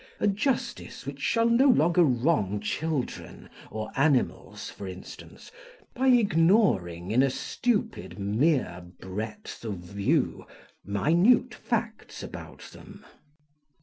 [0.19, 5.51] a justice which shall no longer wrong children, or animals, for instance,
[5.93, 10.43] by ignoring in a stupid, mere breadth of view,
[10.83, 13.05] minute facts about them.